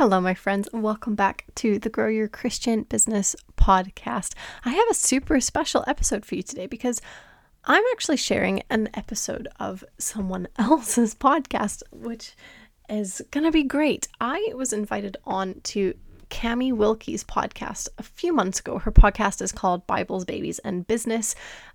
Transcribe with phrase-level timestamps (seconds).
[0.00, 4.32] Hello, my friends, welcome back to the Grow Your Christian Business podcast.
[4.64, 7.02] I have a super special episode for you today because
[7.66, 12.34] I'm actually sharing an episode of someone else's podcast, which
[12.88, 14.08] is going to be great.
[14.22, 15.92] I was invited on to
[16.30, 18.78] Camie Wilke's podcast a few months ago.
[18.78, 21.34] Her podcast is called Bibles, Babies, and Business.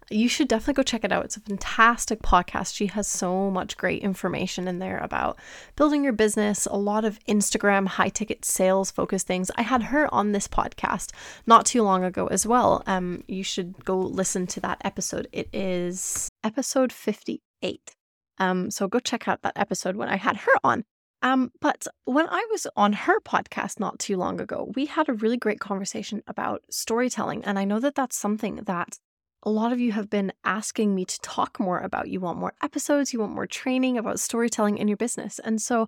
[0.10, 1.26] You should definitely go check it out.
[1.26, 2.76] It's a fantastic podcast.
[2.76, 5.38] She has so much great information in there about
[5.76, 9.52] building your business, a lot of Instagram high ticket sales focused things.
[9.56, 11.12] I had her on this podcast
[11.46, 12.84] not too long ago as well.
[12.88, 15.28] Um, you should go listen to that episode.
[15.32, 17.96] It is episode 58.
[18.38, 20.84] Um, so go check out that episode when I had her on.
[21.26, 25.14] Um, but when I was on her podcast not too long ago, we had a
[25.14, 27.44] really great conversation about storytelling.
[27.46, 29.00] And I know that that's something that
[29.42, 32.10] a lot of you have been asking me to talk more about.
[32.10, 35.40] You want more episodes, you want more training about storytelling in your business.
[35.40, 35.88] And so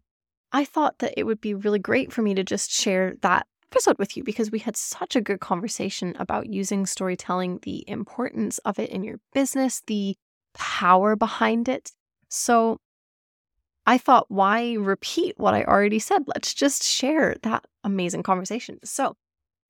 [0.51, 3.99] I thought that it would be really great for me to just share that episode
[3.99, 8.79] with you because we had such a good conversation about using storytelling, the importance of
[8.79, 10.15] it in your business, the
[10.55, 11.91] power behind it.
[12.27, 12.79] So
[13.87, 16.23] I thought, why repeat what I already said?
[16.27, 18.79] Let's just share that amazing conversation.
[18.83, 19.15] So,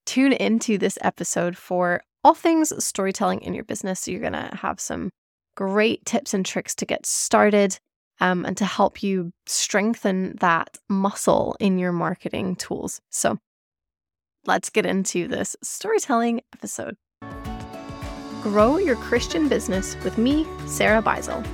[0.07, 4.01] tune into this episode for all things storytelling in your business.
[4.01, 5.11] So You're going to have some
[5.55, 7.77] great tips and tricks to get started
[8.19, 12.99] um, and to help you strengthen that muscle in your marketing tools.
[13.11, 13.37] So,
[14.47, 16.97] let's get into this storytelling episode.
[18.41, 21.45] Grow your Christian business with me, Sarah Beisel.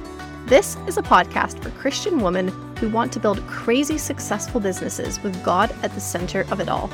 [0.48, 5.42] This is a podcast for Christian women who want to build crazy successful businesses with
[5.42, 6.90] God at the center of it all.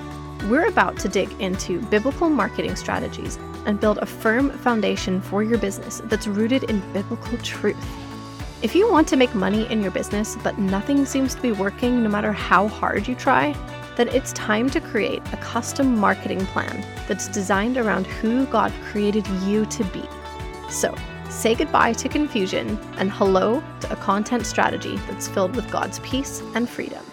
[0.47, 5.57] We're about to dig into biblical marketing strategies and build a firm foundation for your
[5.57, 7.75] business that's rooted in biblical truth.
[8.61, 12.03] If you want to make money in your business, but nothing seems to be working
[12.03, 13.53] no matter how hard you try,
[13.97, 19.25] then it's time to create a custom marketing plan that's designed around who God created
[19.43, 20.03] you to be.
[20.69, 20.93] So,
[21.29, 26.41] Say goodbye to confusion and hello to a content strategy that's filled with God's peace
[26.55, 27.05] and freedom.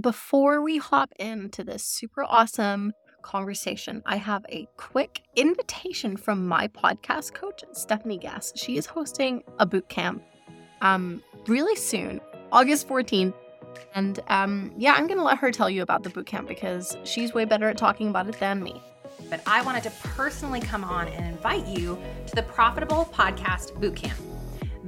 [0.00, 6.68] Before we hop into this super awesome conversation, I have a quick invitation from my
[6.68, 8.54] podcast coach, Stephanie Gass.
[8.56, 10.22] She is hosting a boot camp
[10.80, 12.22] um, really soon,
[12.52, 13.34] August 14th.
[13.94, 16.96] And um, yeah, I'm going to let her tell you about the boot camp because
[17.04, 18.80] she's way better at talking about it than me
[19.30, 24.20] but I wanted to personally come on and invite you to the Profitable Podcast Bootcamp.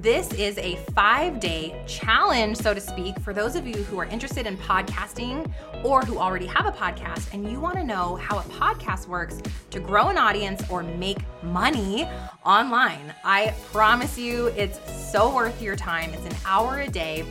[0.00, 4.04] This is a five day challenge, so to speak, for those of you who are
[4.04, 5.50] interested in podcasting
[5.82, 9.41] or who already have a podcast and you want to know how a podcast works
[9.71, 12.09] to grow an audience or make money
[12.47, 13.12] online.
[13.25, 14.78] I promise you it's
[15.10, 16.15] so worth your time.
[16.15, 17.25] It's an hour a day,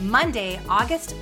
[0.00, 1.14] Monday, August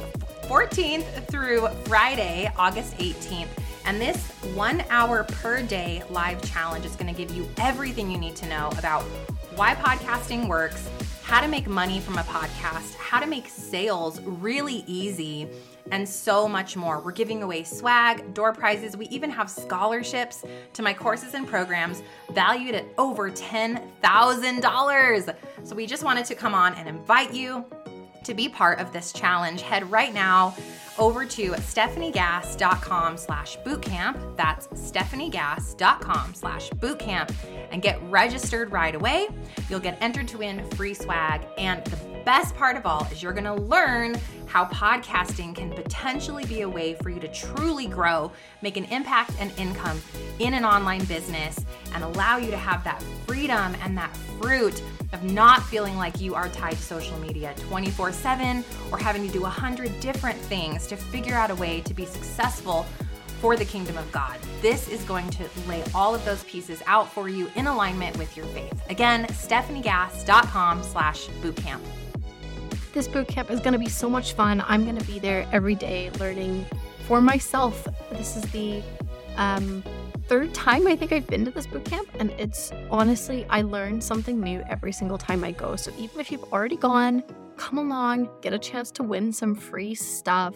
[0.45, 3.49] 14th through Friday, August 18th.
[3.87, 8.19] And this one hour per day live challenge is going to give you everything you
[8.19, 9.03] need to know about
[9.55, 10.91] why podcasting works,
[11.23, 15.49] how to make money from a podcast, how to make sales really easy,
[15.93, 17.01] and so much more.
[17.01, 18.97] We're giving away swag, door prizes.
[18.97, 25.37] We even have scholarships to my courses and programs valued at over $10,000.
[25.63, 27.65] So we just wanted to come on and invite you
[28.25, 29.63] to be part of this challenge.
[29.63, 30.57] Head right now
[30.99, 34.37] over to stephaniegass.com slash bootcamp.
[34.37, 37.33] That's stephaniegass.com slash bootcamp
[37.71, 39.29] and get registered right away.
[39.69, 41.47] You'll get entered to win free swag.
[41.59, 46.45] And the best part of all is you're going to learn how podcasting can potentially
[46.47, 48.33] be a way for you to truly grow,
[48.63, 50.01] make an impact and income
[50.39, 51.59] in an online business,
[51.95, 54.83] and allow you to have that freedom and that fruit
[55.13, 59.33] of not feeling like you are tied to social media 24 7 or having to
[59.33, 62.87] do a hundred different things to figure out a way to be successful
[63.41, 64.39] for the kingdom of God.
[64.63, 68.37] This is going to lay all of those pieces out for you in alignment with
[68.37, 68.73] your faith.
[68.89, 71.81] Again, stephaniegass.com slash bootcamp.
[72.93, 74.65] This bootcamp is going to be so much fun.
[74.67, 76.65] I'm going to be there every day learning
[77.07, 77.87] for myself.
[78.11, 78.83] This is the
[79.37, 79.85] um,
[80.29, 84.41] third time I think I've been to this bootcamp, and it's honestly, I learn something
[84.41, 85.77] new every single time I go.
[85.77, 87.23] So even if you've already gone,
[87.57, 90.55] come along, get a chance to win some free stuff.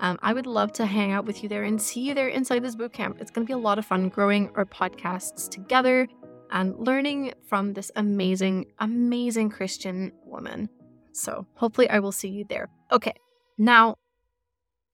[0.00, 2.64] Um, I would love to hang out with you there and see you there inside
[2.64, 3.20] this bootcamp.
[3.20, 6.08] It's going to be a lot of fun growing our podcasts together
[6.50, 10.70] and learning from this amazing, amazing Christian woman.
[11.12, 12.68] So hopefully, I will see you there.
[12.90, 13.12] Okay,
[13.58, 13.96] now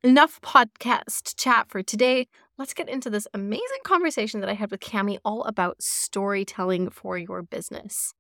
[0.03, 2.27] enough podcast chat for today.
[2.59, 7.17] Let's get into this amazing conversation that I had with Camie all about storytelling for
[7.17, 8.13] your business.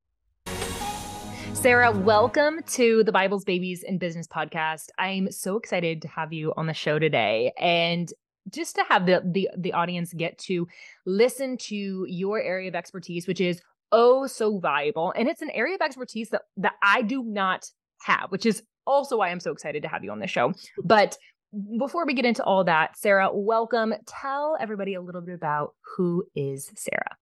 [1.56, 4.88] Sarah, welcome to the Bibles, Babies, and Business podcast.
[4.99, 8.12] I'm so excited to have you on the show today and
[8.50, 10.69] just to have the the the audience get to
[11.06, 15.14] listen to your area of expertise, which is oh so valuable.
[15.17, 17.64] And it's an area of expertise that that I do not
[18.03, 20.53] have, which is also why I'm so excited to have you on the show.
[20.85, 21.17] But
[21.79, 23.94] before we get into all that, Sarah, welcome.
[24.06, 27.17] Tell everybody a little bit about who is Sarah.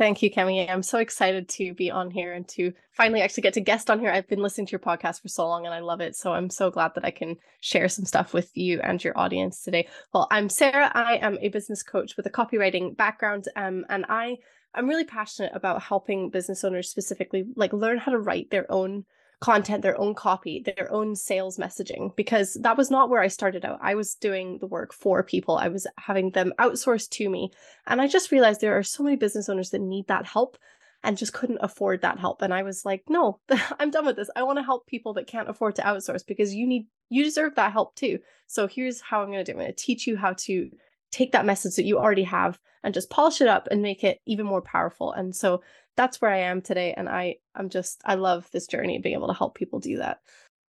[0.00, 0.66] Thank you, Camie.
[0.66, 4.00] I'm so excited to be on here and to finally actually get to guest on
[4.00, 4.10] here.
[4.10, 6.16] I've been listening to your podcast for so long and I love it.
[6.16, 9.62] So I'm so glad that I can share some stuff with you and your audience
[9.62, 9.88] today.
[10.14, 10.90] Well, I'm Sarah.
[10.94, 13.48] I am a business coach with a copywriting background.
[13.56, 14.38] Um, and I
[14.74, 19.04] I'm really passionate about helping business owners specifically like learn how to write their own
[19.40, 23.64] content, their own copy, their own sales messaging, because that was not where I started
[23.64, 23.78] out.
[23.80, 27.50] I was doing the work for people, I was having them outsourced to me.
[27.86, 30.58] And I just realized there are so many business owners that need that help
[31.02, 32.42] and just couldn't afford that help.
[32.42, 33.40] And I was like, no,
[33.78, 34.30] I'm done with this.
[34.36, 37.54] I want to help people that can't afford to outsource because you need, you deserve
[37.54, 38.18] that help too.
[38.46, 39.60] So here's how I'm going to do it.
[39.60, 40.70] I'm going to teach you how to
[41.10, 44.20] take that message that you already have and just polish it up and make it
[44.26, 45.12] even more powerful.
[45.12, 45.62] And so
[45.96, 46.94] that's where I am today.
[46.96, 50.20] And I, I'm just, I love this journey being able to help people do that.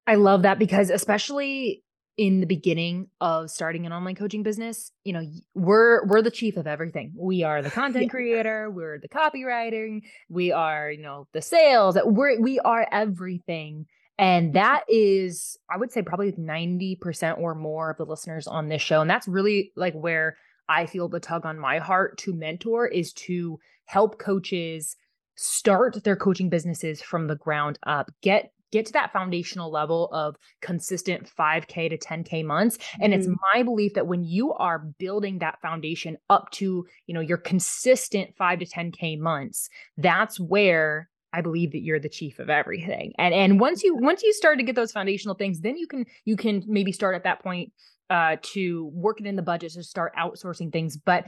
[0.07, 1.83] I love that because especially
[2.17, 5.23] in the beginning of starting an online coaching business, you know,
[5.55, 7.13] we're we're the chief of everything.
[7.17, 8.11] We are the content yeah.
[8.11, 11.99] creator, we're the copywriting, we are, you know, the sales.
[12.05, 13.87] We're we are everything.
[14.19, 18.81] And that is, I would say, probably 90% or more of the listeners on this
[18.81, 19.03] show.
[19.03, 20.39] And that's really like where
[20.71, 24.97] I feel the tug on my heart to mentor is to help coaches
[25.37, 30.37] start their coaching businesses from the ground up get get to that foundational level of
[30.61, 33.21] consistent 5k to 10k months and mm-hmm.
[33.21, 37.39] it's my belief that when you are building that foundation up to you know your
[37.39, 43.13] consistent 5 to 10k months that's where I believe that you're the chief of everything.
[43.19, 46.07] And and once you once you start to get those foundational things, then you can
[46.25, 47.73] you can maybe start at that point
[48.09, 50.97] uh to work it in the budget to start outsourcing things.
[50.97, 51.27] But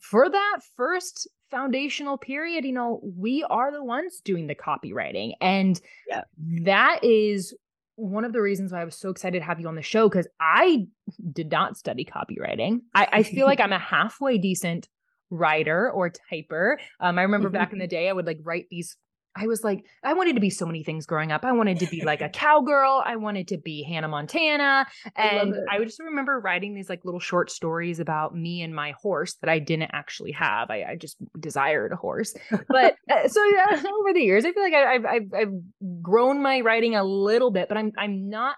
[0.00, 5.32] for that first foundational period, you know, we are the ones doing the copywriting.
[5.40, 6.22] And yeah.
[6.64, 7.54] that is
[7.96, 10.08] one of the reasons why I was so excited to have you on the show
[10.08, 10.86] because I
[11.32, 12.82] did not study copywriting.
[12.94, 14.88] I, I feel like I'm a halfway decent
[15.30, 16.76] writer or typer.
[17.00, 18.96] Um, I remember back in the day, I would like write these
[19.36, 21.44] I was like, I wanted to be so many things growing up.
[21.44, 23.02] I wanted to be like a cowgirl.
[23.04, 24.86] I wanted to be Hannah Montana.
[25.16, 28.74] And I, I would just remember writing these like little short stories about me and
[28.74, 30.70] my horse that I didn't actually have.
[30.70, 32.34] I, I just desired a horse.
[32.50, 36.42] But uh, so yeah, over the years, I feel like I, have I've, I've grown
[36.42, 38.56] my writing a little bit, but I'm, I'm not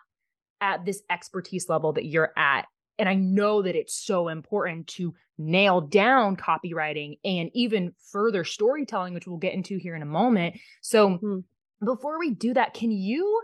[0.60, 2.66] at this expertise level that you're at
[3.00, 9.14] and I know that it's so important to nail down copywriting and even further storytelling,
[9.14, 10.56] which we'll get into here in a moment.
[10.82, 11.38] So, mm-hmm.
[11.84, 13.42] before we do that, can you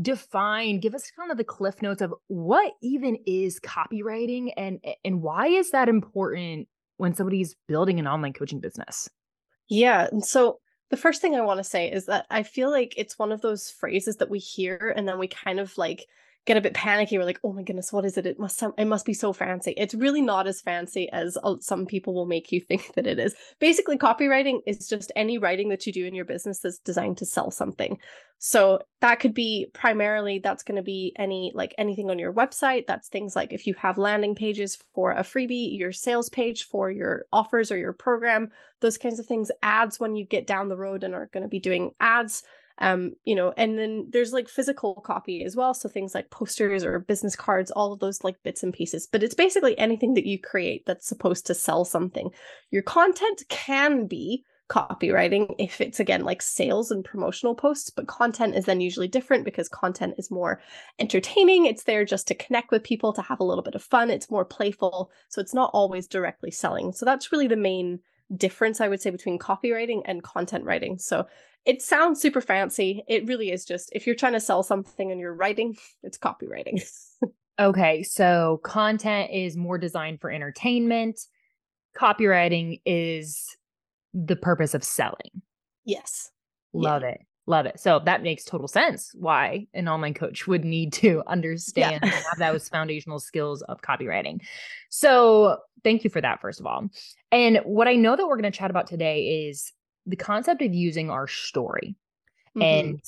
[0.00, 5.22] define, give us kind of the cliff notes of what even is copywriting and and
[5.22, 9.08] why is that important when somebody's building an online coaching business?
[9.68, 12.94] Yeah, and so the first thing I want to say is that I feel like
[12.96, 16.06] it's one of those phrases that we hear and then we kind of like
[16.46, 17.18] get a bit panicky.
[17.18, 18.24] We're like, oh my goodness, what is it?
[18.24, 19.74] It must it must be so fancy.
[19.76, 23.18] It's really not as fancy as uh, some people will make you think that it
[23.18, 23.34] is.
[23.60, 27.26] Basically, copywriting is just any writing that you do in your business that's designed to
[27.26, 27.98] sell something.
[28.38, 32.86] So that could be primarily that's going to be any like anything on your website.
[32.86, 36.90] That's things like if you have landing pages for a freebie, your sales page for
[36.90, 38.50] your offers or your program,
[38.80, 39.50] those kinds of things.
[39.62, 42.42] Ads when you get down the road and are going to be doing ads
[42.78, 46.84] um you know and then there's like physical copy as well so things like posters
[46.84, 50.26] or business cards all of those like bits and pieces but it's basically anything that
[50.26, 52.30] you create that's supposed to sell something.
[52.70, 58.56] Your content can be copywriting if it's again like sales and promotional posts but content
[58.56, 60.60] is then usually different because content is more
[60.98, 64.10] entertaining it's there just to connect with people to have a little bit of fun
[64.10, 66.92] it's more playful so it's not always directly selling.
[66.92, 68.00] So that's really the main
[68.36, 71.26] difference i would say between copywriting and content writing so
[71.66, 73.04] it sounds super fancy.
[73.08, 76.82] It really is just if you're trying to sell something and you're writing, it's copywriting.
[77.58, 81.20] okay, so content is more designed for entertainment.
[81.96, 83.56] Copywriting is
[84.14, 85.42] the purpose of selling.
[85.84, 86.30] Yes.
[86.72, 87.08] Love yeah.
[87.08, 87.20] it.
[87.48, 87.78] Love it.
[87.78, 92.10] So that makes total sense why an online coach would need to understand yeah.
[92.10, 94.40] and have those foundational skills of copywriting.
[94.90, 96.88] So thank you for that, first of all.
[97.30, 99.72] And what I know that we're going to chat about today is
[100.06, 101.94] the concept of using our story.
[102.56, 102.62] Mm-hmm.
[102.62, 103.00] And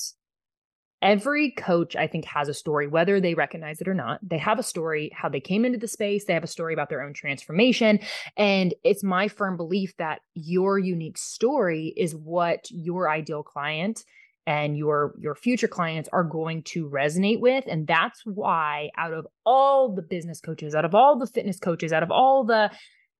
[1.02, 4.21] every coach, I think, has a story, whether they recognize it or not.
[4.23, 6.90] They have a story, how they came into the space, they have a story about
[6.90, 7.99] their own transformation.
[8.37, 14.04] And it's my firm belief that your unique story is what your ideal client
[14.49, 19.26] and your your future clients are going to resonate with and that's why out of
[19.45, 22.71] all the business coaches out of all the fitness coaches out of all the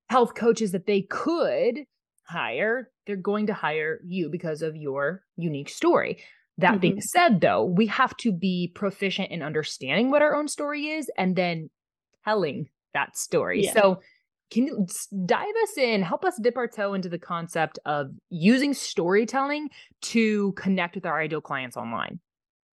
[0.09, 1.81] health coaches that they could
[2.27, 6.17] hire they're going to hire you because of your unique story
[6.57, 6.79] that mm-hmm.
[6.79, 11.11] being said though we have to be proficient in understanding what our own story is
[11.15, 11.69] and then
[12.25, 13.73] telling that story yeah.
[13.73, 13.99] so
[14.49, 14.87] can you
[15.25, 19.69] dive us in, help us dip our toe into the concept of using storytelling
[20.01, 22.19] to connect with our ideal clients online?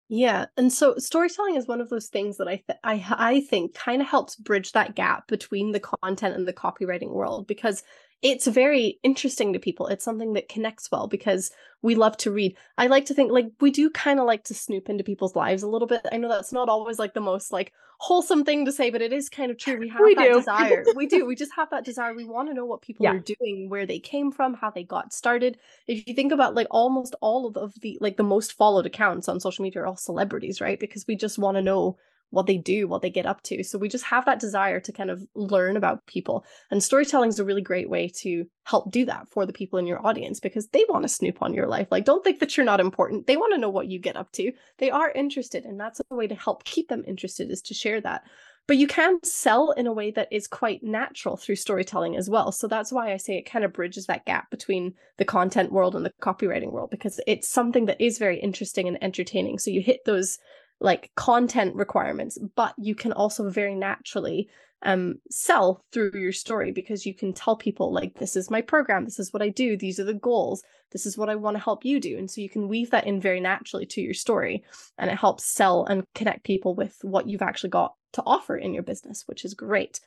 [0.08, 3.74] Yeah, and so storytelling is one of those things that I th- I I think
[3.74, 7.82] kind of helps bridge that gap between the content and the copywriting world because
[8.22, 9.86] it's very interesting to people.
[9.86, 11.50] It's something that connects well because
[11.82, 12.56] we love to read.
[12.78, 15.62] I like to think like we do kind of like to snoop into people's lives
[15.62, 16.00] a little bit.
[16.10, 19.12] I know that's not always like the most like wholesome thing to say, but it
[19.12, 19.78] is kind of true.
[19.78, 20.34] We have we that do.
[20.34, 20.84] desire.
[20.96, 21.26] we do.
[21.26, 22.14] We just have that desire.
[22.14, 23.12] We want to know what people yeah.
[23.12, 25.58] are doing, where they came from, how they got started.
[25.86, 29.40] If you think about like almost all of the like the most followed accounts on
[29.40, 30.80] social media are all celebrities, right?
[30.80, 31.98] Because we just want to know
[32.30, 33.62] what they do, what they get up to.
[33.62, 36.44] So we just have that desire to kind of learn about people.
[36.70, 39.86] And storytelling is a really great way to help do that for the people in
[39.86, 41.88] your audience because they want to snoop on your life.
[41.90, 43.26] Like, don't think that you're not important.
[43.26, 44.52] They want to know what you get up to.
[44.78, 45.64] They are interested.
[45.64, 48.24] And that's a way to help keep them interested is to share that.
[48.66, 52.50] But you can sell in a way that is quite natural through storytelling as well.
[52.50, 55.94] So that's why I say it kind of bridges that gap between the content world
[55.94, 59.58] and the copywriting world because it's something that is very interesting and entertaining.
[59.58, 60.38] So you hit those
[60.84, 64.48] like content requirements, but you can also very naturally
[64.82, 69.04] um sell through your story because you can tell people like this is my program,
[69.04, 70.62] this is what I do, these are the goals,
[70.92, 72.18] this is what I want to help you do.
[72.18, 74.62] And so you can weave that in very naturally to your story
[74.98, 78.74] and it helps sell and connect people with what you've actually got to offer in
[78.74, 80.00] your business, which is great.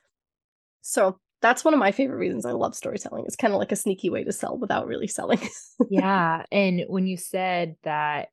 [0.82, 3.26] So that's one of my favorite reasons I love storytelling.
[3.26, 5.40] It's kind of like a sneaky way to sell without really selling.
[5.90, 6.44] yeah.
[6.52, 8.30] And when you said that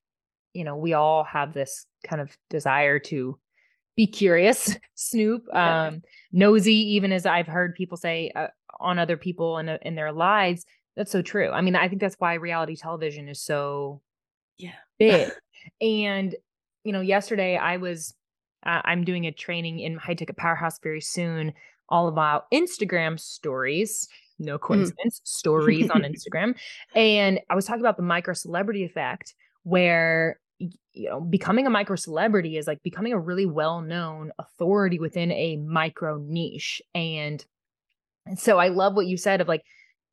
[0.54, 3.38] you know, we all have this kind of desire to
[3.96, 5.86] be curious, snoop, yeah.
[5.86, 8.48] um, nosy, even as I've heard people say uh,
[8.80, 10.64] on other people in, in their lives.
[10.96, 11.50] That's so true.
[11.50, 14.00] I mean, I think that's why reality television is so
[14.58, 15.30] yeah big.
[15.80, 16.34] and
[16.84, 18.14] you know, yesterday I was
[18.64, 21.52] uh, I'm doing a training in High Ticket Powerhouse very soon,
[21.88, 24.08] all about Instagram stories.
[24.38, 24.60] No mm.
[24.60, 25.28] coincidence, mm.
[25.28, 26.54] stories on Instagram.
[26.94, 31.96] And I was talking about the micro celebrity effect, where you know becoming a micro
[31.96, 37.44] celebrity is like becoming a really well known authority within a micro niche and,
[38.36, 39.62] so i love what you said of like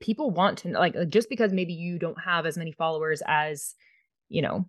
[0.01, 3.75] people want to like just because maybe you don't have as many followers as
[4.27, 4.65] you know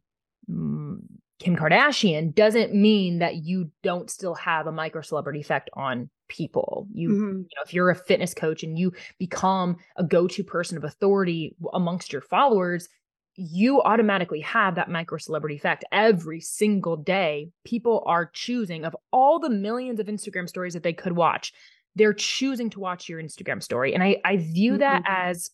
[0.48, 0.98] mm,
[1.40, 6.86] kim kardashian doesn't mean that you don't still have a micro celebrity effect on people
[6.92, 7.38] you, mm-hmm.
[7.38, 11.56] you know if you're a fitness coach and you become a go-to person of authority
[11.72, 12.88] amongst your followers
[13.36, 17.48] you automatically have that micro celebrity effect every single day.
[17.64, 21.52] People are choosing of all the millions of Instagram stories that they could watch,
[21.94, 23.94] they're choosing to watch your Instagram story.
[23.94, 25.28] And I, I view that mm-hmm.
[25.28, 25.50] as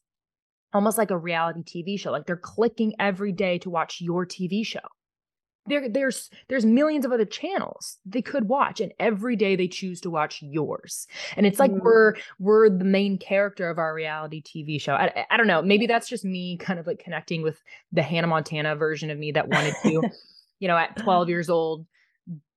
[0.72, 2.12] almost like a reality TV show.
[2.12, 4.80] Like they're clicking every day to watch your TV show
[5.68, 10.00] there there's there's millions of other channels they could watch and every day they choose
[10.00, 11.06] to watch yours
[11.36, 11.80] and it's like mm.
[11.82, 15.86] we're we're the main character of our reality tv show I, I don't know maybe
[15.86, 19.48] that's just me kind of like connecting with the hannah montana version of me that
[19.48, 20.02] wanted to
[20.58, 21.86] you know at 12 years old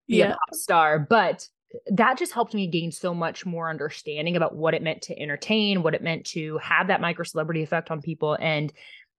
[0.08, 0.26] be yeah.
[0.26, 1.48] a pop star but
[1.92, 5.84] that just helped me gain so much more understanding about what it meant to entertain
[5.84, 8.74] what it meant to have that micro celebrity effect on people and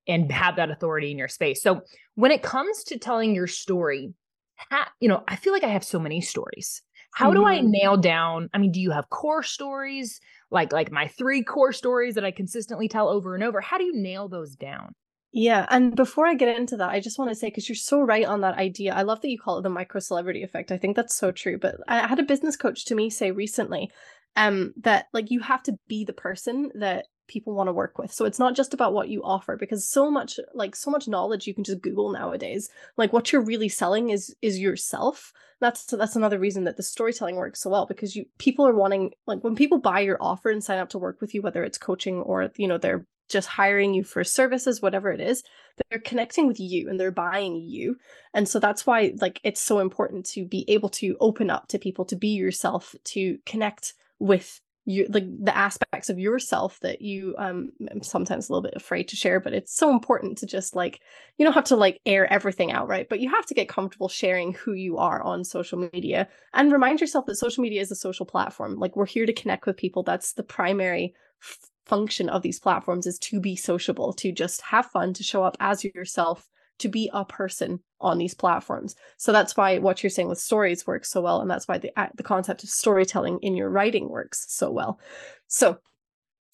[0.07, 1.63] and have that authority in your space.
[1.63, 1.83] So
[2.15, 4.13] when it comes to telling your story,
[4.57, 6.83] ha- you know, I feel like I have so many stories.
[7.15, 7.37] How mm-hmm.
[7.37, 7.71] do I mm-hmm.
[7.71, 8.49] nail down?
[8.55, 12.31] I mean, do you have core stories like like my three core stories that I
[12.31, 13.61] consistently tell over and over?
[13.61, 14.95] How do you nail those down?
[15.35, 18.01] Yeah, and before I get into that, I just want to say because you're so
[18.01, 18.95] right on that idea.
[18.95, 20.71] I love that you call it the micro celebrity effect.
[20.71, 21.59] I think that's so true.
[21.59, 23.91] But I had a business coach to me say recently
[24.37, 28.13] um that like you have to be the person that people want to work with.
[28.13, 31.47] So it's not just about what you offer because so much like so much knowledge
[31.47, 32.71] you can just google nowadays.
[32.97, 35.33] Like what you're really selling is is yourself.
[35.61, 39.13] That's that's another reason that the storytelling works so well because you people are wanting
[39.27, 41.79] like when people buy your offer and sign up to work with you whether it's
[41.79, 45.43] coaching or you know they're just hiring you for services whatever it is
[45.89, 47.97] they're connecting with you and they're buying you
[48.35, 51.79] and so that's why like it's so important to be able to open up to
[51.79, 57.35] people to be yourself to connect with you like the aspects of yourself that you
[57.39, 60.75] um I'm sometimes a little bit afraid to share but it's so important to just
[60.75, 61.01] like
[61.39, 63.09] you don't have to like air everything out right?
[63.09, 67.01] But you have to get comfortable sharing who you are on social media and remind
[67.01, 68.77] yourself that social media is a social platform.
[68.77, 70.03] Like we're here to connect with people.
[70.03, 74.87] That's the primary f- function of these platforms is to be sociable to just have
[74.87, 76.49] fun to show up as yourself
[76.83, 78.95] to be a person on these platforms.
[79.17, 81.93] So that's why what you're saying with stories works so well, and that's why the
[82.15, 85.01] the concept of storytelling in your writing works so well.
[85.47, 85.79] So,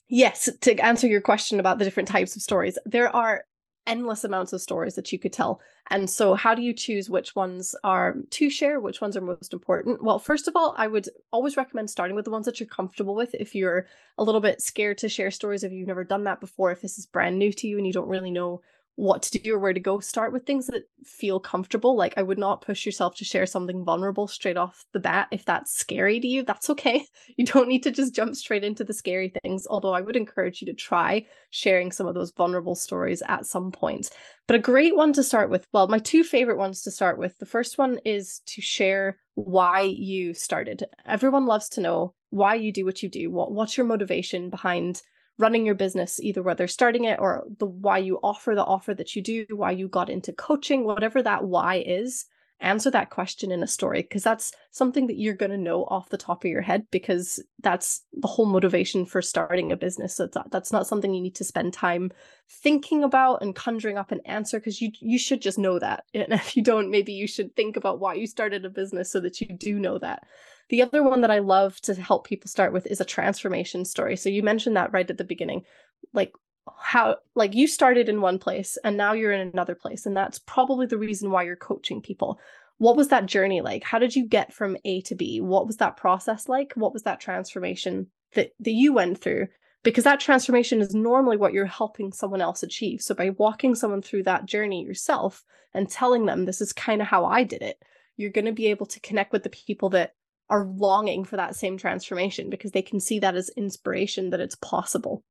[0.09, 3.45] yes, to answer your question about the different types of stories, there are
[3.89, 5.61] endless amounts of stories that you could tell.
[5.91, 9.55] And so, how do you choose which ones are to share, which ones are most
[9.55, 10.05] important?
[10.05, 13.15] Well, first of all, I would always recommend starting with the ones that you're comfortable
[13.15, 13.35] with.
[13.35, 13.87] If you're
[14.19, 16.99] a little bit scared to share stories, if you've never done that before, if this
[16.99, 18.61] is brand new to you and you don't really know
[18.99, 20.01] what to do or where to go.
[20.01, 21.97] Start with things that feel comfortable.
[21.97, 25.45] Like i would not push yourself to share something vulnerable straight off the bat if
[25.45, 26.43] that's scary to you.
[26.43, 27.05] That's okay.
[27.37, 30.61] You don't need to just jump straight into the scary things although i would encourage
[30.61, 34.11] you to try sharing some of those vulnerable stories at some point.
[34.49, 37.39] But a great one to start with well my two favorite ones to start with.
[37.39, 40.85] The first one is to share why you started.
[41.07, 43.31] Everyone loves to know why you do what you do.
[43.31, 45.03] What what's your motivation behind
[45.39, 49.15] running your business, either whether starting it or the why you offer the offer that
[49.15, 52.27] you do, why you got into coaching, whatever that why is,
[52.61, 56.09] answer that question in a story because that's something that you're going to know off
[56.09, 60.17] the top of your head because that's the whole motivation for starting a business.
[60.17, 62.11] So that's, not something you need to spend time
[62.49, 66.05] thinking about and conjuring up an answer because you you should just know that.
[66.13, 69.21] And if you don't maybe you should think about why you started a business so
[69.21, 70.25] that you do know that
[70.69, 74.17] the other one that I love to help people start with is a transformation story.
[74.17, 75.65] So you mentioned that right at the beginning.
[76.13, 76.33] Like
[76.77, 80.39] how like you started in one place and now you're in another place and that's
[80.39, 82.39] probably the reason why you're coaching people.
[82.79, 83.83] What was that journey like?
[83.83, 85.41] How did you get from A to B?
[85.41, 86.73] What was that process like?
[86.75, 89.49] What was that transformation that that you went through?
[89.83, 93.01] Because that transformation is normally what you're helping someone else achieve.
[93.01, 97.09] So by walking someone through that journey yourself and telling them this is kind of
[97.09, 97.83] how I did it,
[98.17, 100.15] you're going to be able to connect with the people that
[100.51, 104.57] are longing for that same transformation because they can see that as inspiration that it's
[104.57, 105.23] possible.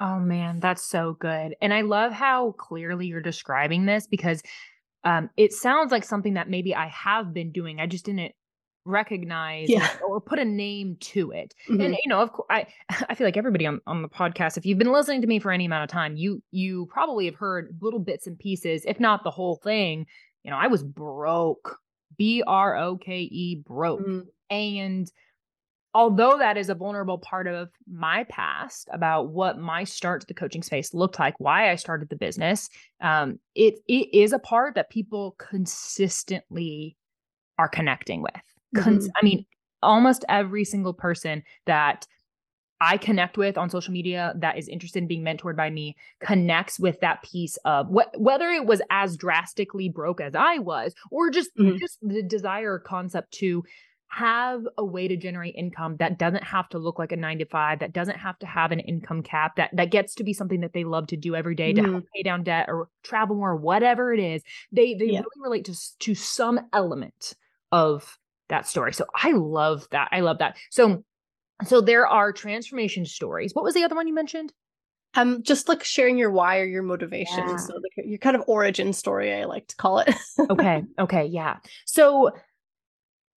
[0.00, 1.54] Oh man, that's so good.
[1.62, 4.42] And I love how clearly you're describing this because
[5.04, 7.80] um, it sounds like something that maybe I have been doing.
[7.80, 8.32] I just didn't
[8.84, 9.88] recognize yeah.
[10.06, 11.54] or put a name to it.
[11.68, 11.80] Mm-hmm.
[11.80, 12.66] And you know, of course, I
[13.08, 15.50] I feel like everybody on on the podcast, if you've been listening to me for
[15.50, 19.24] any amount of time, you you probably have heard little bits and pieces, if not
[19.24, 20.06] the whole thing.
[20.42, 21.78] You know, I was broke
[22.16, 24.06] B R O K E, broke.
[24.06, 24.26] Mm.
[24.50, 25.12] And
[25.94, 30.34] although that is a vulnerable part of my past about what my start to the
[30.34, 32.68] coaching space looked like, why I started the business,
[33.00, 36.96] um, it it is a part that people consistently
[37.58, 38.32] are connecting with.
[38.76, 39.16] Cons- mm-hmm.
[39.16, 39.46] I mean,
[39.82, 42.06] almost every single person that
[42.80, 46.78] I connect with on social media that is interested in being mentored by me connects
[46.78, 51.30] with that piece of what whether it was as drastically broke as I was or
[51.30, 51.78] just mm-hmm.
[51.78, 53.64] just the desire concept to
[54.08, 57.44] have a way to generate income that doesn't have to look like a 9 to
[57.44, 60.60] 5 that doesn't have to have an income cap that that gets to be something
[60.60, 61.84] that they love to do every day mm-hmm.
[61.84, 65.18] to help pay down debt or travel more whatever it is they they yeah.
[65.18, 67.34] really relate to to some element
[67.72, 71.02] of that story so i love that i love that so
[71.64, 73.54] so there are transformation stories.
[73.54, 74.52] What was the other one you mentioned?
[75.14, 77.38] Um, just like sharing your why or your motivation.
[77.38, 77.56] Yeah.
[77.56, 80.14] So like your kind of origin story, I like to call it.
[80.50, 80.84] okay.
[80.98, 81.26] Okay.
[81.26, 81.56] Yeah.
[81.86, 82.32] So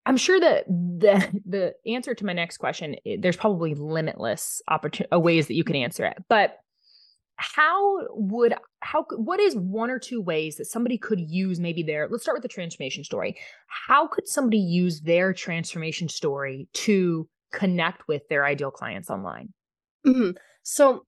[0.07, 5.13] I'm sure that the the answer to my next question, eh, there's probably limitless opportunity
[5.13, 6.17] uh, ways that you can answer it.
[6.29, 6.57] But
[7.39, 12.09] how would how what is one or two ways that somebody could use maybe their
[12.11, 13.37] let's start with the transformation story.
[13.67, 19.53] How could somebody use their transformation story to connect with their ideal clients online?
[20.07, 20.31] Mm-hmm.
[20.63, 21.05] So,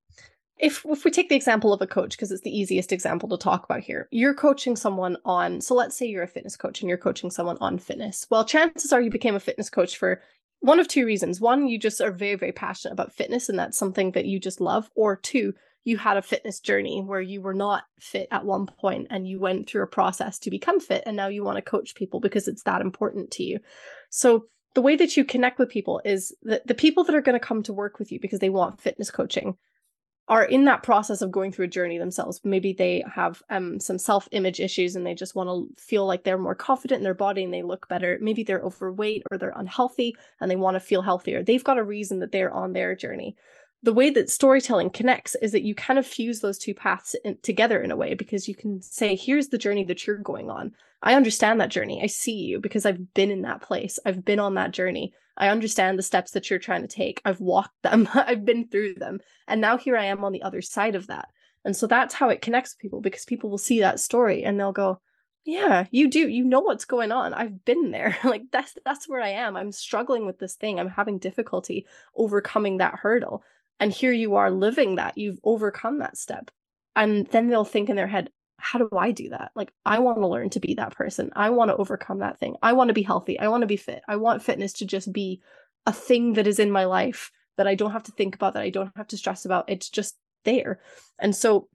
[0.59, 3.37] if if we take the example of a coach because it's the easiest example to
[3.37, 4.09] talk about here.
[4.11, 7.59] You're coaching someone on so let's say you're a fitness coach and you're coaching someone
[7.61, 8.27] on fitness.
[8.31, 10.20] Well chances are you became a fitness coach for
[10.61, 11.40] one of two reasons.
[11.40, 14.61] One you just are very very passionate about fitness and that's something that you just
[14.61, 14.90] love.
[14.96, 19.07] Or two you had a fitness journey where you were not fit at one point
[19.11, 21.94] and you went through a process to become fit and now you want to coach
[21.94, 23.61] people because it's that important to you.
[24.11, 24.46] So
[24.79, 27.45] the way that you connect with people is that the people that are going to
[27.45, 29.57] come to work with you because they want fitness coaching
[30.29, 32.41] are in that process of going through a journey themselves.
[32.45, 36.23] Maybe they have um, some self image issues and they just want to feel like
[36.23, 38.19] they're more confident in their body and they look better.
[38.21, 41.43] Maybe they're overweight or they're unhealthy and they want to feel healthier.
[41.43, 43.35] They've got a reason that they're on their journey
[43.83, 47.38] the way that storytelling connects is that you kind of fuse those two paths in,
[47.43, 50.73] together in a way because you can say here's the journey that you're going on
[51.02, 52.02] i understand that journey.
[52.02, 53.98] I see you because i've been in that place.
[54.04, 55.12] I've been on that journey.
[55.37, 57.22] I understand the steps that you're trying to take.
[57.24, 58.08] I've walked them.
[58.14, 59.20] I've been through them.
[59.46, 61.28] And now here i am on the other side of that.
[61.64, 64.58] And so that's how it connects with people because people will see that story and
[64.58, 65.00] they'll go
[65.44, 66.28] yeah you do.
[66.28, 67.32] You know what's going on.
[67.32, 68.16] I've been there.
[68.24, 69.56] Like that's that's where i am.
[69.56, 70.78] I'm struggling with this thing.
[70.78, 73.42] I'm having difficulty overcoming that hurdle.
[73.80, 75.16] And here you are living that.
[75.16, 76.50] You've overcome that step.
[76.96, 79.53] And then they'll think in their head how do I do that?
[79.55, 81.31] Like, I want to learn to be that person.
[81.35, 82.57] I want to overcome that thing.
[82.62, 83.38] I want to be healthy.
[83.38, 84.03] I want to be fit.
[84.09, 85.40] I want fitness to just be
[85.87, 88.62] a thing that is in my life that I don't have to think about, that
[88.62, 89.68] I don't have to stress about.
[89.68, 90.81] It's just there.
[91.18, 91.68] And so,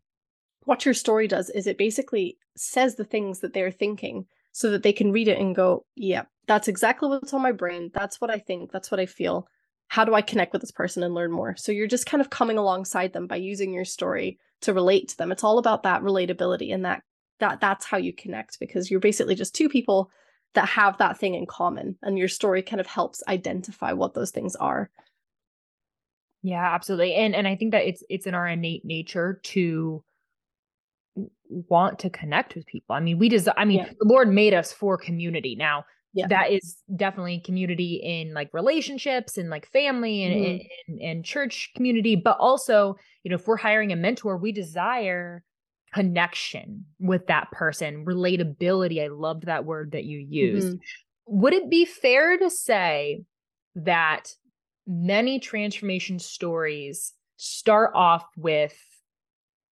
[0.66, 4.84] what your story does is it basically says the things that they're thinking so that
[4.84, 7.92] they can read it and go, yeah, that's exactly what's on my brain.
[7.94, 8.72] That's what I think.
[8.72, 9.48] That's what I feel.
[9.88, 11.56] How do I connect with this person and learn more?
[11.56, 15.18] So you're just kind of coming alongside them by using your story to relate to
[15.18, 15.32] them.
[15.32, 17.04] It's all about that relatability and that
[17.40, 20.10] that that's how you connect because you're basically just two people
[20.54, 24.32] that have that thing in common and your story kind of helps identify what those
[24.32, 24.90] things are.
[26.44, 27.16] Yeah, absolutely.
[27.16, 30.04] And and I think that it's it's in our innate nature to
[31.48, 32.96] want to connect with people.
[32.96, 33.90] I mean, we just I mean, yeah.
[34.00, 35.56] the Lord made us for community.
[35.56, 36.28] Now, yeah.
[36.28, 40.92] that is definitely community in like relationships and like family and, mm-hmm.
[40.92, 45.44] and, and church community, but also, you know, if we're hiring a mentor, we desire
[45.94, 49.04] connection with that person, relatability.
[49.04, 50.68] I loved that word that you used.
[50.68, 51.40] Mm-hmm.
[51.40, 53.24] Would it be fair to say
[53.76, 54.34] that
[54.86, 58.78] many transformation stories start off with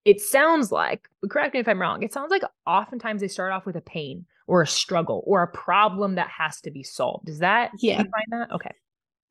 [0.04, 3.66] it sounds like, correct me if I'm wrong, it sounds like oftentimes they start off
[3.66, 7.26] with a pain or a struggle or a problem that has to be solved.
[7.26, 8.02] Is that yeah?
[8.02, 8.72] You find that okay?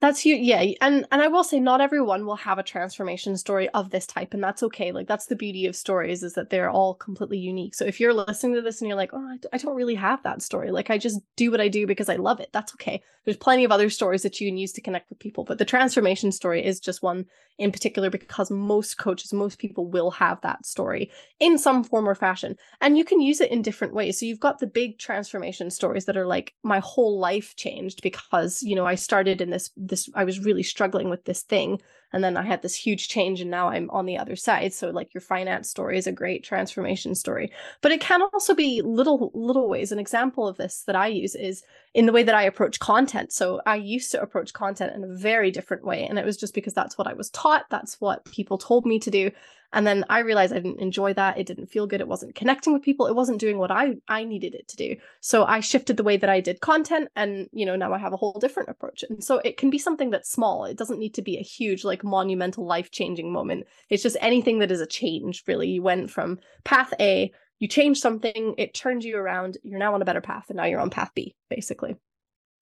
[0.01, 0.65] That's you, yeah.
[0.81, 4.33] And and I will say not everyone will have a transformation story of this type,
[4.33, 4.91] and that's okay.
[4.91, 7.75] Like that's the beauty of stories is that they're all completely unique.
[7.75, 10.41] So if you're listening to this and you're like, oh, I don't really have that
[10.41, 12.49] story, like I just do what I do because I love it.
[12.51, 13.03] That's okay.
[13.25, 15.65] There's plenty of other stories that you can use to connect with people, but the
[15.65, 17.27] transformation story is just one
[17.59, 22.15] in particular because most coaches, most people will have that story in some form or
[22.15, 24.19] fashion, and you can use it in different ways.
[24.19, 28.63] So you've got the big transformation stories that are like my whole life changed because
[28.63, 31.79] you know I started in this this I was really struggling with this thing
[32.13, 34.73] and then I had this huge change and now I'm on the other side.
[34.73, 37.51] So like your finance story is a great transformation story.
[37.81, 39.91] But it can also be little little ways.
[39.91, 43.31] An example of this that I use is in the way that I approach content.
[43.31, 46.53] So I used to approach content in a very different way and it was just
[46.53, 49.31] because that's what I was taught, that's what people told me to do.
[49.73, 51.37] And then I realized I didn't enjoy that.
[51.37, 52.01] It didn't feel good.
[52.01, 53.07] It wasn't connecting with people.
[53.07, 54.95] It wasn't doing what I I needed it to do.
[55.21, 58.13] So I shifted the way that I did content and, you know, now I have
[58.13, 59.03] a whole different approach.
[59.09, 60.65] And so it can be something that's small.
[60.65, 63.65] It doesn't need to be a huge like monumental life-changing moment.
[63.89, 65.69] It's just anything that is a change, really.
[65.69, 70.01] You went from path A, you changed something, it turned you around, you're now on
[70.01, 71.95] a better path and now you're on path B, basically.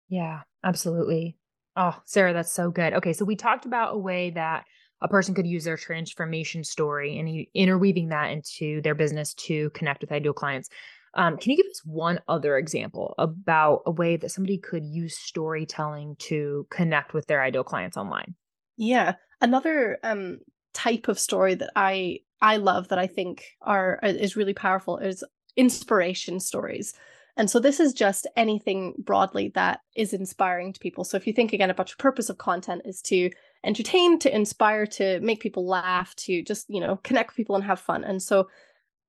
[0.10, 1.38] Yeah, absolutely.
[1.76, 2.94] Oh, Sarah, that's so good.
[2.94, 4.66] Okay, so we talked about a way that
[5.02, 10.02] a person could use their transformation story and interweaving that into their business to connect
[10.02, 10.70] with ideal clients.
[11.16, 15.18] Um, can you give us one other example about a way that somebody could use
[15.18, 18.36] storytelling to connect with their ideal clients online?
[18.78, 20.40] Yeah, another um,
[20.74, 24.98] type of story that I I love that I think are uh, is really powerful
[24.98, 25.24] is
[25.56, 26.94] inspiration stories.
[27.36, 31.04] And so this is just anything broadly that is inspiring to people.
[31.04, 33.32] So if you think again about your purpose of content is to
[33.64, 37.64] entertain, to inspire, to make people laugh, to just, you know, connect with people and
[37.64, 38.04] have fun.
[38.04, 38.50] And so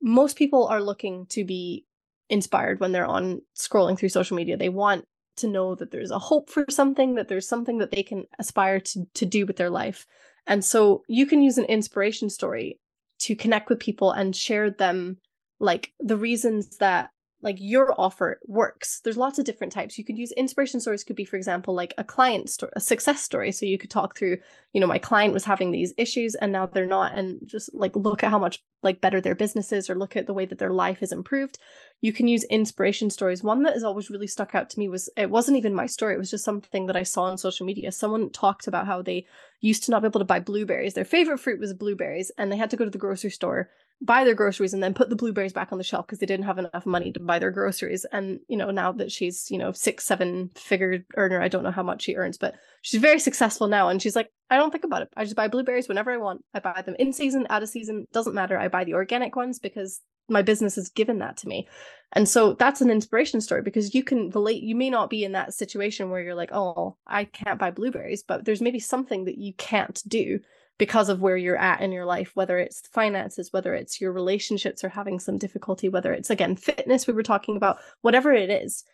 [0.00, 1.85] most people are looking to be
[2.31, 4.57] inspired when they're on scrolling through social media.
[4.57, 8.03] They want to know that there's a hope for something, that there's something that they
[8.03, 10.07] can aspire to to do with their life.
[10.47, 12.79] And so you can use an inspiration story
[13.20, 15.18] to connect with people and share them
[15.61, 17.11] like the reasons that
[17.44, 19.00] like your offer works.
[19.04, 19.98] There's lots of different types.
[19.98, 23.22] You could use inspiration stories could be for example like a client story a success
[23.22, 23.52] story.
[23.52, 24.38] So you could talk through
[24.72, 27.94] you know my client was having these issues and now they're not and just like
[27.94, 30.59] look at how much like better their business is or look at the way that
[30.59, 31.59] their life is improved.
[32.00, 33.42] You can use inspiration stories.
[33.42, 36.14] One that has always really stuck out to me was it wasn't even my story.
[36.14, 37.92] It was just something that i saw on social media.
[37.92, 39.26] Someone talked about how they
[39.61, 40.94] used to not be able to buy blueberries.
[40.94, 43.70] Their favorite fruit was blueberries and they had to go to the grocery store
[44.02, 46.46] buy their groceries and then put the blueberries back on the shelf because they didn't
[46.46, 48.04] have enough money to buy their groceries.
[48.12, 51.70] And, you know, now that she's, you know, six, seven figure earner, I don't know
[51.70, 53.88] how much she earns, but she's very successful now.
[53.88, 55.09] And she's like, I don't think about it.
[55.16, 56.44] I just buy blueberries whenever I want.
[56.52, 58.59] I buy them in season, out of season, doesn't matter.
[58.59, 61.68] I buy the organic ones because my business has given that to me.
[62.12, 64.62] And so that's an inspiration story because you can relate.
[64.62, 68.22] You may not be in that situation where you're like, oh, I can't buy blueberries,
[68.22, 70.40] but there's maybe something that you can't do
[70.79, 74.83] because of where you're at in your life, whether it's finances, whether it's your relationships
[74.83, 78.85] are having some difficulty, whether it's again fitness, we were talking about, whatever it is,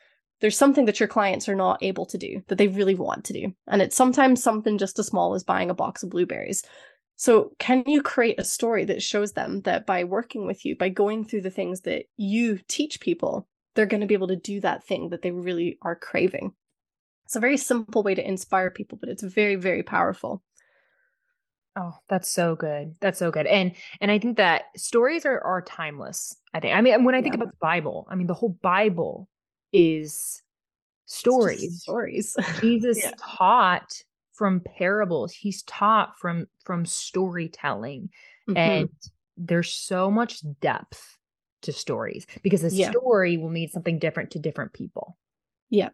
[0.40, 3.32] there's something that your clients are not able to do that they really want to
[3.32, 3.54] do.
[3.66, 6.64] And it's sometimes something just as small as buying a box of blueberries.
[7.16, 10.88] So, can you create a story that shows them that by working with you, by
[10.88, 14.60] going through the things that you teach people, they're going to be able to do
[14.60, 16.54] that thing that they really are craving?
[17.26, 20.42] It's a very simple way to inspire people, but it's very, very powerful.
[21.76, 22.94] Oh, that's so good.
[23.00, 23.46] That's so good.
[23.46, 26.36] And and I think that stories are are timeless.
[26.52, 26.74] I think.
[26.76, 27.42] I mean, when I think Yeah.
[27.42, 29.28] about the Bible, I mean, the whole Bible
[29.72, 30.42] is
[31.06, 31.82] stories.
[31.82, 32.36] Stories.
[32.60, 33.12] Jesus Yeah.
[33.18, 34.02] taught
[34.34, 35.32] from parables.
[35.32, 38.10] He's taught from from storytelling.
[38.48, 38.56] Mhm.
[38.56, 38.90] And
[39.36, 41.18] there's so much depth
[41.62, 42.90] to stories because a Yeah.
[42.90, 45.18] story will mean something different to different people.
[45.70, 45.90] Yeah.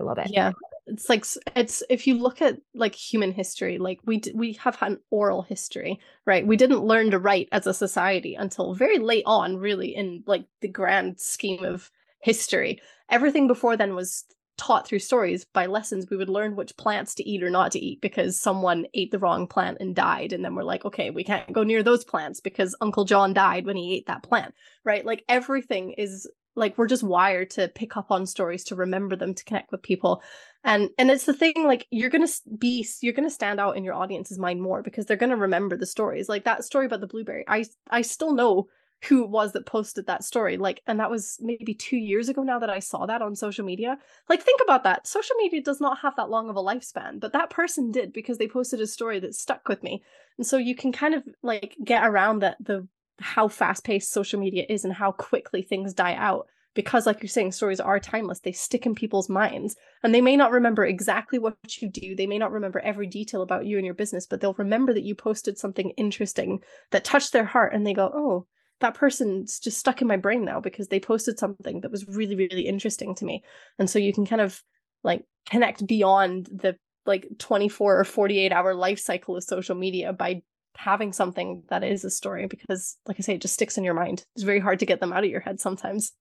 [0.00, 0.30] I love it.
[0.30, 0.52] Yeah.
[0.90, 1.24] It's like
[1.56, 4.98] it's if you look at like human history, like we d- we have had an
[5.10, 6.46] oral history, right?
[6.46, 10.46] We didn't learn to write as a society until very late on, really, in like
[10.60, 12.80] the grand scheme of history.
[13.08, 14.24] Everything before then was
[14.58, 16.06] taught through stories by lessons.
[16.10, 19.18] We would learn which plants to eat or not to eat because someone ate the
[19.18, 22.40] wrong plant and died, and then we're like, okay, we can't go near those plants
[22.40, 25.04] because Uncle John died when he ate that plant, right?
[25.04, 29.34] Like everything is like we're just wired to pick up on stories to remember them
[29.34, 30.22] to connect with people
[30.64, 33.94] and and it's the thing like you're gonna be you're gonna stand out in your
[33.94, 37.44] audience's mind more because they're gonna remember the stories like that story about the blueberry
[37.48, 38.66] i i still know
[39.04, 42.42] who it was that posted that story like and that was maybe two years ago
[42.42, 43.98] now that i saw that on social media.
[44.28, 47.32] Like think about that social media does not have that long of a lifespan but
[47.32, 50.02] that person did because they posted a story that stuck with me.
[50.36, 52.86] And so you can kind of like get around that the
[53.18, 57.28] how fast paced social media is and how quickly things die out because like you're
[57.28, 58.40] saying stories are timeless.
[58.40, 62.14] They stick in people's minds and they may not remember exactly what you do.
[62.14, 65.04] They may not remember every detail about you and your business but they'll remember that
[65.04, 68.46] you posted something interesting that touched their heart and they go oh
[68.80, 72.34] that person's just stuck in my brain now because they posted something that was really
[72.34, 73.42] really interesting to me.
[73.78, 74.62] And so you can kind of
[75.02, 80.42] like connect beyond the like 24 or 48 hour life cycle of social media by
[80.76, 83.94] having something that is a story because like i say it just sticks in your
[83.94, 84.24] mind.
[84.34, 86.12] It's very hard to get them out of your head sometimes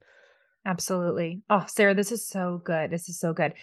[0.70, 1.42] Absolutely.
[1.50, 2.92] Oh, Sarah, this is so good.
[2.92, 3.54] This is so good.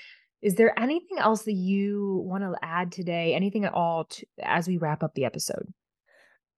[0.43, 3.33] Is there anything else that you want to add today?
[3.33, 5.73] Anything at all to, as we wrap up the episode?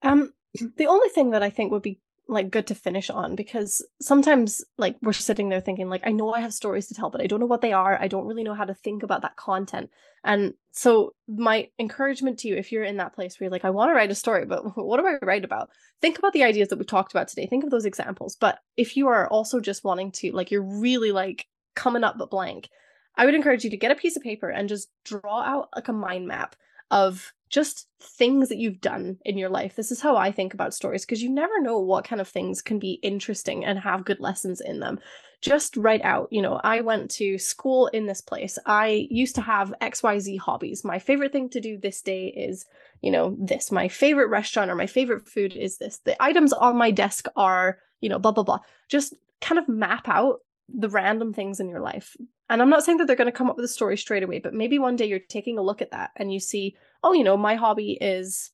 [0.00, 0.32] Um,
[0.76, 4.62] the only thing that I think would be like good to finish on because sometimes
[4.76, 7.26] like we're sitting there thinking like I know I have stories to tell but I
[7.26, 7.98] don't know what they are.
[8.00, 9.90] I don't really know how to think about that content.
[10.24, 13.70] And so my encouragement to you if you're in that place where you're like I
[13.70, 15.70] want to write a story but what do I write about?
[16.02, 17.46] Think about the ideas that we talked about today.
[17.46, 18.36] Think of those examples.
[18.36, 22.30] But if you are also just wanting to like you're really like coming up but
[22.30, 22.68] blank,
[23.16, 25.88] I would encourage you to get a piece of paper and just draw out like
[25.88, 26.56] a mind map
[26.90, 29.74] of just things that you've done in your life.
[29.74, 32.60] This is how I think about stories because you never know what kind of things
[32.60, 34.98] can be interesting and have good lessons in them.
[35.40, 38.58] Just write out, you know, I went to school in this place.
[38.66, 40.84] I used to have XYZ hobbies.
[40.84, 42.66] My favorite thing to do this day is,
[43.00, 43.70] you know, this.
[43.70, 45.98] My favorite restaurant or my favorite food is this.
[46.04, 48.58] The items on my desk are, you know, blah, blah, blah.
[48.88, 52.16] Just kind of map out the random things in your life.
[52.48, 54.38] And I'm not saying that they're going to come up with a story straight away,
[54.38, 57.22] but maybe one day you're taking a look at that and you see, oh, you
[57.22, 58.50] know, my hobby is,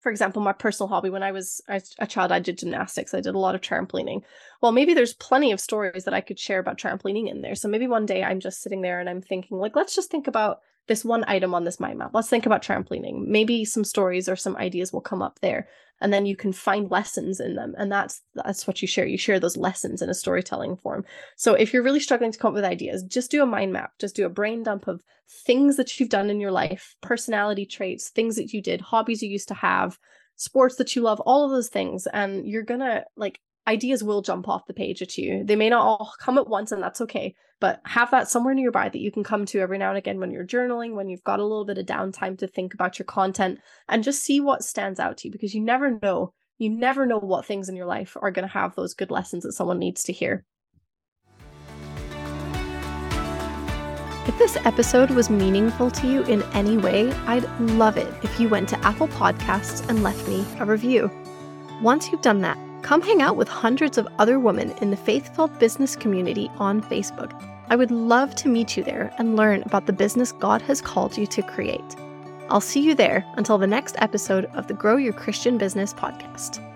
[0.00, 1.10] for example, my personal hobby.
[1.10, 3.12] When I was a child, I did gymnastics.
[3.12, 4.22] I did a lot of trampolining.
[4.60, 7.54] Well, maybe there's plenty of stories that I could share about trampolining in there.
[7.54, 10.26] So maybe one day I'm just sitting there and I'm thinking, like, let's just think
[10.26, 12.10] about this one item on this mind map.
[12.12, 13.26] Let's think about trampolining.
[13.26, 15.68] Maybe some stories or some ideas will come up there.
[16.00, 17.74] And then you can find lessons in them.
[17.78, 19.06] And that's that's what you share.
[19.06, 21.04] You share those lessons in a storytelling form.
[21.36, 23.92] So if you're really struggling to come up with ideas, just do a mind map.
[24.00, 25.02] Just do a brain dump of
[25.46, 29.30] things that you've done in your life, personality traits, things that you did, hobbies you
[29.30, 29.96] used to have,
[30.34, 32.08] sports that you love, all of those things.
[32.12, 35.44] And you're gonna like ideas will jump off the page at you.
[35.44, 37.34] They may not all come at once, and that's okay.
[37.60, 40.32] But have that somewhere nearby that you can come to every now and again when
[40.32, 43.60] you're journaling, when you've got a little bit of downtime to think about your content
[43.88, 46.32] and just see what stands out to you because you never know.
[46.58, 49.44] You never know what things in your life are going to have those good lessons
[49.44, 50.44] that someone needs to hear.
[54.24, 58.48] If this episode was meaningful to you in any way, I'd love it if you
[58.48, 61.10] went to Apple Podcasts and left me a review.
[61.80, 65.34] Once you've done that, come hang out with hundreds of other women in the Faith
[65.34, 67.32] Filled Business community on Facebook.
[67.68, 71.16] I would love to meet you there and learn about the business God has called
[71.16, 71.96] you to create.
[72.50, 76.71] I'll see you there until the next episode of the Grow Your Christian Business podcast.